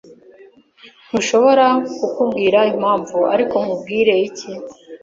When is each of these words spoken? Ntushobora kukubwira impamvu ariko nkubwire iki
Ntushobora 1.09 1.67
kukubwira 1.97 2.59
impamvu 2.73 3.17
ariko 3.33 3.55
nkubwire 3.63 4.13
iki 4.27 4.51